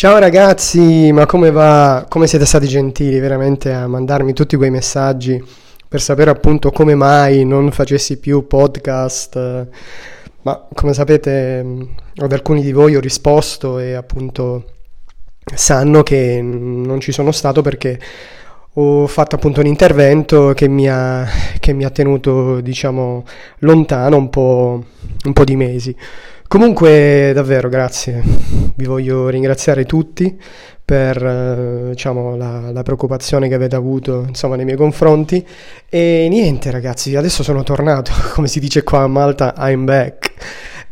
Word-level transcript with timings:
Ciao 0.00 0.16
ragazzi, 0.16 1.12
ma 1.12 1.26
come 1.26 1.50
va? 1.50 2.06
Come 2.08 2.26
siete 2.26 2.46
stati 2.46 2.66
gentili 2.66 3.20
veramente 3.20 3.70
a 3.70 3.86
mandarmi 3.86 4.32
tutti 4.32 4.56
quei 4.56 4.70
messaggi 4.70 5.44
per 5.86 6.00
sapere 6.00 6.30
appunto 6.30 6.70
come 6.70 6.94
mai 6.94 7.44
non 7.44 7.70
facessi 7.70 8.18
più 8.18 8.46
podcast? 8.46 9.66
Ma 10.40 10.68
come 10.72 10.94
sapete 10.94 11.62
ad 12.16 12.32
alcuni 12.32 12.62
di 12.62 12.72
voi 12.72 12.96
ho 12.96 13.00
risposto 13.00 13.78
e 13.78 13.92
appunto 13.92 14.64
sanno 15.54 16.02
che 16.02 16.40
non 16.40 16.98
ci 17.00 17.12
sono 17.12 17.30
stato 17.30 17.60
perché 17.60 18.00
ho 18.72 19.06
fatto 19.06 19.36
appunto 19.36 19.60
un 19.60 19.66
intervento 19.66 20.54
che 20.54 20.66
mi 20.66 20.88
ha, 20.88 21.28
che 21.58 21.74
mi 21.74 21.84
ha 21.84 21.90
tenuto 21.90 22.62
diciamo 22.62 23.26
lontano 23.58 24.16
un 24.16 24.30
po', 24.30 24.82
un 25.24 25.32
po' 25.34 25.44
di 25.44 25.56
mesi. 25.56 25.94
Comunque, 26.50 27.30
davvero, 27.32 27.68
grazie. 27.68 28.20
Vi 28.74 28.84
voglio 28.84 29.28
ringraziare 29.28 29.84
tutti 29.84 30.36
per 30.84 31.24
eh, 31.24 31.90
diciamo, 31.90 32.34
la, 32.34 32.72
la, 32.72 32.82
preoccupazione 32.82 33.46
che 33.46 33.54
avete 33.54 33.76
avuto 33.76 34.24
insomma, 34.26 34.56
nei 34.56 34.64
miei 34.64 34.76
confronti. 34.76 35.46
E 35.88 36.26
niente, 36.28 36.72
ragazzi, 36.72 37.14
adesso 37.14 37.44
sono 37.44 37.62
tornato, 37.62 38.10
come 38.34 38.48
si 38.48 38.58
dice 38.58 38.82
qua 38.82 39.02
a 39.02 39.06
Malta, 39.06 39.54
I'm 39.58 39.84
back. 39.84 40.32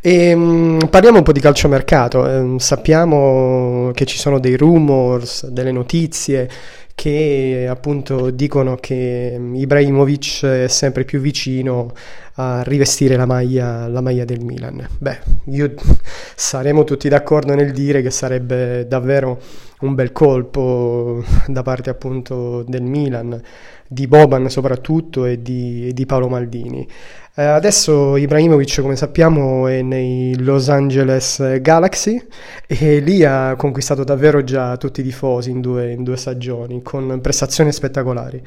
E, 0.00 0.32
mh, 0.32 0.40
mm, 0.40 0.78
parliamo 0.90 1.18
un 1.18 1.24
po' 1.24 1.32
di 1.32 1.40
calciomercato. 1.40 2.54
Eh, 2.54 2.60
sappiamo 2.60 3.90
che 3.94 4.04
ci 4.06 4.16
sono 4.16 4.38
dei 4.38 4.56
rumors, 4.56 5.48
delle 5.48 5.72
notizie 5.72 6.48
che 6.98 7.68
appunto 7.70 8.30
dicono 8.30 8.74
che 8.74 9.40
Ibrahimovic 9.54 10.44
è 10.44 10.66
sempre 10.66 11.04
più 11.04 11.20
vicino 11.20 11.92
a 12.34 12.62
rivestire 12.64 13.14
la 13.14 13.24
maglia, 13.24 13.86
la 13.86 14.00
maglia 14.00 14.24
del 14.24 14.40
Milan. 14.40 14.84
Beh, 14.98 15.18
io 15.44 15.74
saremo 16.34 16.82
tutti 16.82 17.08
d'accordo 17.08 17.54
nel 17.54 17.70
dire 17.70 18.02
che 18.02 18.10
sarebbe 18.10 18.88
davvero 18.88 19.40
un 19.80 19.94
bel 19.94 20.12
colpo 20.12 21.22
da 21.46 21.62
parte 21.62 21.90
appunto 21.90 22.62
del 22.62 22.82
Milan, 22.82 23.40
di 23.86 24.06
Boban 24.06 24.48
soprattutto 24.48 25.24
e 25.24 25.40
di, 25.40 25.88
e 25.88 25.92
di 25.92 26.06
Paolo 26.06 26.28
Maldini. 26.28 26.86
Eh, 27.34 27.44
adesso 27.44 28.16
Ibrahimovic, 28.16 28.80
come 28.80 28.96
sappiamo, 28.96 29.68
è 29.68 29.80
nei 29.80 30.36
Los 30.42 30.68
Angeles 30.68 31.60
Galaxy 31.60 32.20
e 32.66 32.98
lì 32.98 33.24
ha 33.24 33.54
conquistato 33.56 34.02
davvero 34.02 34.42
già 34.42 34.76
tutti 34.76 35.00
i 35.00 35.04
tifosi 35.04 35.50
in 35.50 35.60
due, 35.60 35.92
in 35.92 36.02
due 36.02 36.16
stagioni, 36.16 36.82
con 36.82 37.20
prestazioni 37.22 37.70
spettacolari. 37.72 38.42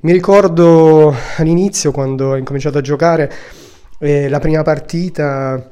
Mi 0.00 0.10
ricordo 0.10 1.14
all'inizio, 1.36 1.92
quando 1.92 2.30
ho 2.30 2.36
incominciato 2.36 2.78
a 2.78 2.80
giocare, 2.80 3.32
eh, 4.00 4.28
la 4.28 4.40
prima 4.40 4.62
partita 4.62 5.71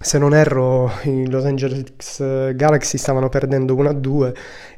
se 0.00 0.18
non 0.18 0.32
erro, 0.32 0.90
i 1.04 1.28
Los 1.28 1.44
Angeles 1.44 2.54
Galaxy 2.54 2.98
stavano 2.98 3.28
perdendo 3.28 3.74
1-2 3.74 4.32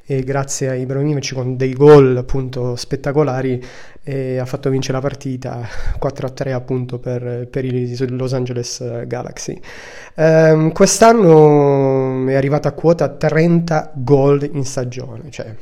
e 0.07 0.25
grazie 0.25 0.71
a 0.71 0.75
Ibrahimovic 0.75 1.35
con 1.35 1.57
dei 1.57 1.73
gol 1.73 2.17
appunto 2.17 2.75
spettacolari 2.75 3.63
eh, 4.03 4.39
ha 4.39 4.45
fatto 4.45 4.71
vincere 4.71 4.95
la 4.95 5.01
partita 5.01 5.61
4-3 6.03 6.53
appunto 6.53 6.99
per, 6.99 7.47
per, 7.49 7.65
i 7.65 7.97
Los 8.09 8.33
Angeles 8.33 9.07
Galaxy. 9.07 9.61
Um, 10.17 10.73
quest'anno 10.73 12.27
è 12.27 12.35
arrivata 12.35 12.71
a 12.71 12.73
quota 12.73 13.09
30 13.09 13.93
gol 13.95 14.49
in 14.51 14.65
stagione, 14.65 15.31
cioè 15.31 15.55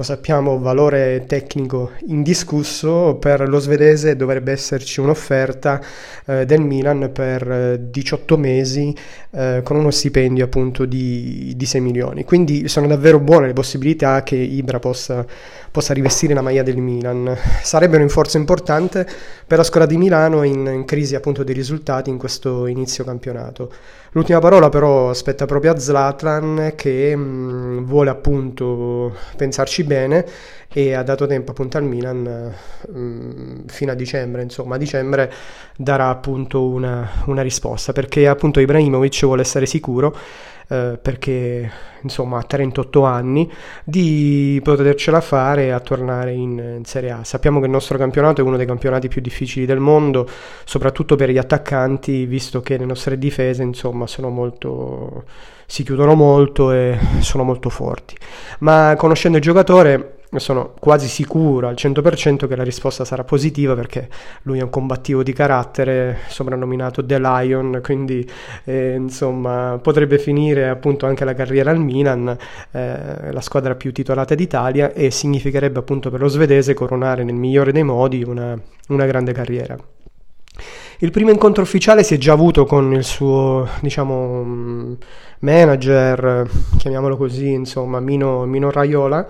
lo 0.00 0.06
sappiamo, 0.06 0.58
valore 0.58 1.24
tecnico 1.26 1.90
indiscusso, 2.06 3.16
per 3.16 3.46
lo 3.46 3.58
svedese 3.58 4.16
dovrebbe 4.16 4.50
esserci 4.50 4.98
un'offerta 4.98 5.78
eh, 6.24 6.46
del 6.46 6.62
Milan 6.62 7.10
per 7.12 7.78
18 7.78 8.34
eh, 8.34 8.38
mesi 8.38 8.96
eh, 9.32 9.60
con 9.62 9.76
uno 9.76 9.90
stipendio 9.90 10.46
appunto 10.46 10.86
di, 10.86 11.52
di 11.54 11.66
6 11.66 11.80
milioni. 11.82 12.24
Quindi 12.24 12.66
sono 12.66 12.86
davvero 12.86 13.20
buone 13.20 13.48
le 13.48 13.52
possibilità 13.52 14.22
che 14.22 14.36
Ibra 14.36 14.78
possa, 14.78 15.22
possa 15.70 15.92
rivestire 15.92 16.32
la 16.32 16.40
maglia 16.40 16.62
del 16.62 16.78
Milan. 16.78 17.36
Sarebbe 17.62 17.96
un 17.96 18.00
rinforzo 18.00 18.38
importante 18.38 19.06
per 19.46 19.58
la 19.58 19.64
squadra 19.64 19.86
di 19.86 19.98
Milano 19.98 20.44
in, 20.44 20.64
in 20.66 20.86
crisi 20.86 21.14
appunto 21.14 21.44
dei 21.44 21.54
risultati 21.54 22.08
in 22.08 22.16
questo 22.16 22.66
inizio 22.66 23.04
campionato. 23.04 23.70
L'ultima 24.12 24.40
parola 24.40 24.68
però 24.70 25.10
aspetta 25.10 25.46
proprio 25.46 25.70
a 25.70 25.78
Zlatan 25.78 26.72
che 26.74 27.14
mh, 27.14 27.20
mm, 27.20 27.84
vuole 27.84 28.10
appunto 28.10 29.14
pensarci 29.36 29.84
bene 29.90 30.24
e 30.72 30.94
ha 30.94 31.02
dato 31.02 31.26
tempo 31.26 31.50
appunto 31.50 31.76
al 31.78 31.82
Milan 31.82 32.54
mh, 32.88 33.00
mm, 33.00 33.58
fino 33.66 33.90
a 33.90 33.94
dicembre, 33.96 34.42
insomma 34.42 34.76
a 34.76 34.78
dicembre 34.78 35.32
darà 35.76 36.08
appunto 36.08 36.64
una, 36.64 37.10
una 37.26 37.42
risposta 37.42 37.92
perché 37.92 38.28
appunto 38.28 38.60
Ibrahimovic 38.60 39.24
vuole 39.24 39.42
essere 39.42 39.66
sicuro 39.66 40.16
eh, 40.72 40.98
perché 41.02 41.68
insomma 42.02 42.38
ha 42.38 42.42
38 42.44 43.04
anni, 43.04 43.50
di 43.82 44.60
potercela 44.62 45.20
fare 45.20 45.72
a 45.72 45.80
tornare 45.80 46.32
in, 46.32 46.76
in, 46.76 46.84
Serie 46.84 47.10
A. 47.10 47.24
Sappiamo 47.24 47.58
che 47.58 47.66
il 47.66 47.72
nostro 47.72 47.98
campionato 47.98 48.40
è 48.40 48.44
uno 48.44 48.56
dei 48.56 48.66
campionati 48.66 49.08
più 49.08 49.20
difficili 49.20 49.66
del 49.66 49.80
mondo, 49.80 50.28
soprattutto 50.64 51.16
per 51.16 51.30
gli 51.30 51.38
attaccanti, 51.38 52.24
visto 52.24 52.60
che 52.60 52.78
le 52.78 52.84
nostre 52.84 53.18
difese 53.18 53.64
insomma 53.64 54.06
sono 54.06 54.28
molto 54.28 55.24
si 55.66 55.84
chiudono 55.84 56.14
molto 56.14 56.70
e 56.70 56.98
sono 57.18 57.42
molto 57.42 57.68
forti. 57.68 58.14
Ma 58.60 58.94
conoscendo 58.96 59.38
il 59.38 59.42
giocatore 59.42 60.19
sono 60.38 60.74
quasi 60.78 61.08
sicuro 61.08 61.66
al 61.66 61.74
100% 61.74 62.46
che 62.46 62.56
la 62.56 62.62
risposta 62.62 63.04
sarà 63.04 63.24
positiva 63.24 63.74
perché 63.74 64.08
lui 64.42 64.60
è 64.60 64.62
un 64.62 64.70
combattivo 64.70 65.22
di 65.22 65.32
carattere, 65.32 66.18
soprannominato 66.28 67.04
The 67.04 67.18
Lion, 67.18 67.80
quindi 67.82 68.28
eh, 68.64 68.94
insomma 68.94 69.78
potrebbe 69.82 70.18
finire 70.18 70.68
appunto 70.68 71.06
anche 71.06 71.24
la 71.24 71.34
carriera 71.34 71.70
al 71.70 71.80
Milan, 71.80 72.36
eh, 72.70 73.32
la 73.32 73.40
squadra 73.40 73.74
più 73.74 73.92
titolata 73.92 74.34
d'Italia 74.34 74.92
e 74.92 75.10
significherebbe 75.10 75.80
appunto 75.80 76.10
per 76.10 76.20
lo 76.20 76.28
svedese 76.28 76.74
coronare 76.74 77.24
nel 77.24 77.34
migliore 77.34 77.72
dei 77.72 77.82
modi 77.82 78.22
una, 78.22 78.58
una 78.88 79.06
grande 79.06 79.32
carriera. 79.32 79.76
Il 80.98 81.10
primo 81.10 81.30
incontro 81.30 81.62
ufficiale 81.62 82.02
si 82.02 82.14
è 82.14 82.18
già 82.18 82.32
avuto 82.32 82.64
con 82.66 82.92
il 82.92 83.04
suo, 83.04 83.66
diciamo, 83.80 84.96
manager, 85.40 86.48
chiamiamolo 86.76 87.16
così, 87.16 87.50
insomma, 87.52 88.00
Mino, 88.00 88.44
Mino 88.44 88.70
Raiola, 88.70 89.28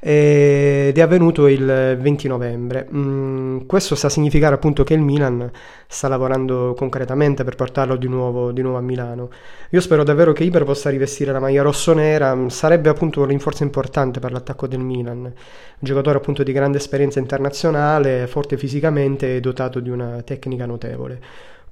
ed 0.00 0.96
è 0.96 1.00
avvenuto 1.00 1.46
il 1.46 1.96
20 2.00 2.28
novembre. 2.28 2.88
Mm, 2.92 3.60
questo 3.66 3.94
sta 3.94 4.08
a 4.08 4.10
significare 4.10 4.54
appunto 4.54 4.82
che 4.82 4.94
il 4.94 5.00
Milan 5.00 5.50
sta 5.86 6.08
lavorando 6.08 6.74
concretamente 6.76 7.44
per 7.44 7.54
portarlo 7.54 7.96
di 7.96 8.08
nuovo, 8.08 8.50
di 8.50 8.62
nuovo 8.62 8.78
a 8.78 8.80
Milano. 8.80 9.30
Io 9.70 9.80
spero 9.80 10.02
davvero 10.02 10.32
che 10.32 10.44
Iber 10.44 10.64
possa 10.64 10.90
rivestire 10.90 11.32
la 11.32 11.38
maglia 11.38 11.62
rossonera, 11.62 12.36
sarebbe 12.48 12.88
appunto 12.88 13.20
un 13.20 13.26
rinforzo 13.26 13.62
importante 13.62 14.18
per 14.18 14.32
l'attacco 14.32 14.66
del 14.66 14.80
Milan. 14.80 15.18
Un 15.18 15.32
giocatore 15.78 16.18
appunto 16.18 16.42
di 16.42 16.52
grande 16.52 16.78
esperienza 16.78 17.20
internazionale, 17.20 18.26
forte 18.26 18.56
fisicamente 18.56 19.36
e 19.36 19.40
dotato 19.40 19.80
di 19.80 19.90
una 19.90 20.22
tecnica 20.22 20.66
notevole 20.72 21.20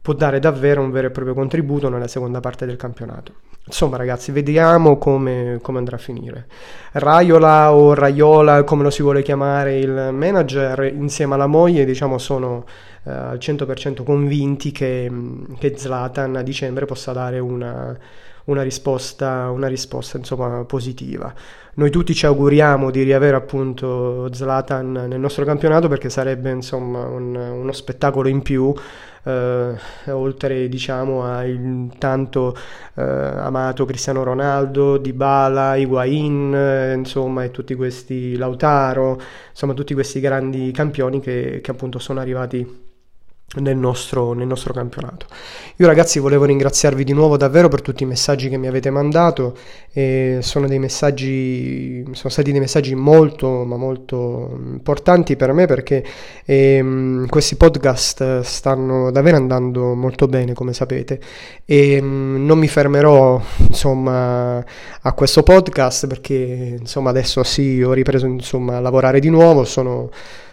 può 0.02 0.14
dare 0.14 0.38
davvero 0.38 0.80
un 0.80 0.90
vero 0.90 1.08
e 1.08 1.10
proprio 1.10 1.34
contributo 1.34 1.88
nella 1.88 2.08
seconda 2.08 2.40
parte 2.40 2.64
del 2.66 2.76
campionato. 2.76 3.32
Insomma, 3.66 3.98
ragazzi, 3.98 4.32
vediamo 4.32 4.96
come, 4.96 5.58
come, 5.60 5.78
andrà 5.78 5.96
a 5.96 5.98
finire. 5.98 6.46
Raiola 6.92 7.72
o 7.72 7.94
Raiola, 7.94 8.64
come 8.64 8.82
lo 8.82 8.90
si 8.90 9.02
vuole 9.02 9.22
chiamare, 9.22 9.78
il 9.78 10.08
manager, 10.12 10.92
insieme 10.92 11.34
alla 11.34 11.46
moglie, 11.46 11.84
diciamo, 11.84 12.16
sono 12.16 12.64
eh, 13.04 13.10
al 13.10 13.36
100% 13.38 14.02
convinti 14.02 14.72
che, 14.72 15.10
che 15.58 15.74
Zlatan 15.76 16.36
a 16.36 16.42
dicembre 16.42 16.86
possa 16.86 17.12
dare 17.12 17.38
una, 17.38 17.96
una 18.50 18.62
risposta, 18.62 19.50
una 19.50 19.68
risposta 19.68 20.16
insomma, 20.18 20.64
positiva. 20.64 21.32
Noi 21.74 21.90
tutti 21.90 22.14
ci 22.14 22.26
auguriamo 22.26 22.90
di 22.90 23.02
riavere 23.02 23.36
appunto 23.36 24.28
Zlatan 24.32 24.92
nel 25.08 25.20
nostro 25.20 25.44
campionato 25.44 25.88
perché 25.88 26.10
sarebbe 26.10 26.50
insomma 26.50 27.06
un, 27.06 27.34
uno 27.34 27.72
spettacolo 27.72 28.28
in 28.28 28.42
più 28.42 28.74
eh, 29.22 29.74
oltre 30.06 30.68
diciamo 30.68 31.24
al 31.24 31.90
tanto 31.98 32.56
eh, 32.94 33.02
amato 33.02 33.84
Cristiano 33.84 34.24
Ronaldo, 34.24 34.98
Dybala, 34.98 35.76
Higuain, 35.76 36.54
eh, 36.54 36.94
insomma 36.94 37.44
e 37.44 37.50
tutti 37.50 37.74
questi 37.74 38.36
Lautaro, 38.36 39.20
insomma 39.50 39.72
tutti 39.72 39.94
questi 39.94 40.20
grandi 40.20 40.72
campioni 40.72 41.20
che, 41.20 41.60
che 41.62 41.70
appunto 41.70 41.98
sono 41.98 42.20
arrivati 42.20 42.88
nel 43.56 43.76
nostro, 43.76 44.32
nel 44.32 44.47
nostro, 44.47 44.72
campionato. 44.72 45.26
Io 45.76 45.86
ragazzi 45.86 46.20
volevo 46.20 46.44
ringraziarvi 46.44 47.02
di 47.02 47.12
nuovo 47.12 47.36
davvero 47.36 47.68
per 47.68 47.82
tutti 47.82 48.04
i 48.04 48.06
messaggi 48.06 48.48
che 48.48 48.56
mi 48.56 48.68
avete 48.68 48.91
mandato 48.91 49.56
e 49.92 50.38
sono 50.41 50.68
messaggi 50.78 52.04
sono 52.12 52.28
stati 52.28 52.52
dei 52.52 52.60
messaggi 52.60 52.94
molto 52.94 53.64
ma 53.64 53.76
molto 53.76 54.56
importanti 54.56 55.34
per 55.34 55.52
me 55.52 55.66
perché 55.66 56.04
ehm, 56.44 57.26
questi 57.26 57.56
podcast 57.56 58.41
stanno 58.42 59.10
davvero 59.10 59.36
andando 59.36 59.94
molto 59.94 60.28
bene 60.28 60.53
come 60.53 60.72
sapete 60.72 61.18
e 61.64 61.94
ehm, 61.94 62.44
non 62.46 62.56
mi 62.58 62.68
fermerò 62.68 63.42
insomma 63.66 64.64
a 65.03 65.12
questo 65.12 65.42
podcast 65.42 66.06
perché 66.06 66.76
insomma 66.78 67.10
adesso 67.10 67.42
sì 67.42 67.82
ho 67.82 67.92
ripreso 67.92 68.26
insomma 68.26 68.76
a 68.76 68.80
lavorare 68.80 69.18
di 69.18 69.28
nuovo 69.28 69.64
sono 69.64 70.10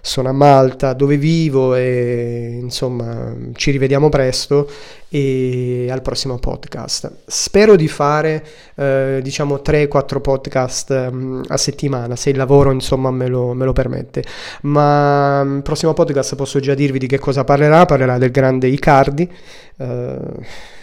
sono 0.08 0.30
a 0.30 0.32
Malta 0.32 0.94
dove 0.94 1.18
vivo 1.18 1.76
e 1.76 2.58
insomma 2.62 3.36
ci 3.54 3.72
rivediamo 3.72 4.08
presto 4.08 4.70
e 5.10 5.88
al 5.92 6.02
prossimo 6.02 6.38
podcast. 6.38 7.24
Spero 7.26 7.76
di 7.76 7.88
fare 7.90 8.44
eh, 8.78 9.20
diciamo 9.24 9.56
3-4 9.56 10.22
podcast 10.22 11.10
um, 11.12 11.42
a 11.48 11.58
settimana, 11.58 12.16
se 12.16 12.30
il 12.30 12.38
lavoro 12.38 12.72
insomma 12.72 13.10
me 13.10 13.28
lo, 13.28 13.54
me 13.54 13.66
lo 13.66 13.74
permette. 13.74 14.24
Ma 14.62 15.42
il 15.44 15.50
um, 15.50 15.62
prossimo 15.62 15.94
podcast 15.94 16.36
posso 16.36 16.60
già 16.60 16.76
dirvi 16.76 17.00
di 17.00 17.08
che 17.08 17.18
cosa 17.18 17.44
parlerà, 17.44 17.86
parlerà 17.86 18.20
del 18.20 18.32
grande 18.32 18.68
Icardi, 18.68 19.30
eh, 19.78 20.18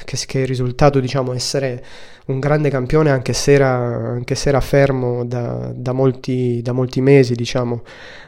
che, 0.05 0.19
che 0.27 0.43
è 0.43 0.47
risultato 0.47 0.99
diciamo 0.99 1.33
essere 1.33 1.85
un 2.27 2.41
grande 2.41 2.71
campione 2.71 3.11
anche 3.11 3.33
se 3.33 3.53
era, 3.53 3.71
anche 3.71 4.35
se 4.35 4.49
era 4.49 4.61
fermo 4.61 5.25
da, 5.25 5.71
da, 5.75 5.93
molti, 5.93 6.63
da 6.63 6.73
molti 6.73 7.01
mesi 7.03 7.35
diciamo 7.35 7.83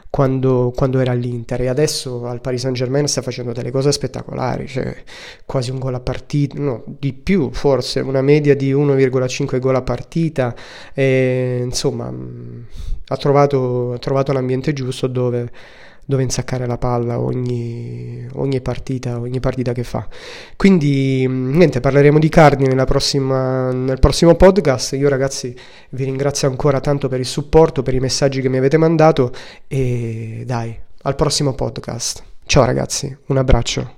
quando, 0.09 0.71
quando, 0.75 0.99
era 0.99 1.11
all'Inter 1.11 1.61
e 1.61 1.67
adesso 1.67 2.25
al 2.25 2.41
Paris 2.41 2.61
Saint 2.61 2.75
Germain 2.75 3.07
sta 3.07 3.21
facendo 3.21 3.51
delle 3.51 3.71
cose 3.71 3.91
spettacolari, 3.91 4.67
cioè 4.67 4.95
quasi 5.45 5.69
un 5.69 5.79
gol 5.79 5.95
a 5.95 5.99
partita, 5.99 6.59
no, 6.59 6.83
di 6.85 7.13
più 7.13 7.51
forse, 7.51 7.99
una 7.99 8.21
media 8.21 8.55
di 8.55 8.73
1,5 8.73 9.56
gol 9.59 9.75
a 9.75 9.81
partita, 9.81 10.55
e, 10.93 11.61
insomma 11.63 12.13
ha 13.09 13.17
trovato, 13.17 13.93
ha 13.93 13.97
trovato 13.99 14.33
l'ambiente 14.33 14.73
giusto 14.73 15.07
dove 15.07 15.49
dove 16.07 16.23
insaccare 16.23 16.65
la 16.65 16.77
palla 16.77 17.19
ogni, 17.19 18.25
ogni, 18.35 18.61
partita, 18.61 19.19
ogni 19.19 19.41
partita 19.41 19.73
che 19.73 19.83
fa. 19.83 20.07
Quindi 20.55 21.25
mm, 21.27 21.55
niente, 21.55 21.81
parleremo 21.81 22.17
di 22.17 22.29
Cardi 22.29 22.65
prossima, 22.85 23.71
nel 23.73 23.99
prossimo 23.99 24.35
podcast. 24.35 24.93
Io 24.93 25.09
ragazzi 25.09 25.53
vi 25.89 26.05
ringrazio 26.05 26.47
ancora 26.47 26.79
tanto 26.79 27.09
per 27.09 27.19
il 27.19 27.25
supporto, 27.25 27.83
per 27.83 27.93
i 27.93 27.99
messaggi 27.99 28.39
che 28.41 28.47
mi 28.47 28.57
avete 28.57 28.77
mandato 28.77 29.33
e 29.67 30.43
dai, 30.45 30.79
al 31.03 31.15
prossimo 31.15 31.53
podcast. 31.53 32.23
Ciao 32.45 32.63
ragazzi, 32.63 33.15
un 33.25 33.37
abbraccio. 33.37 33.95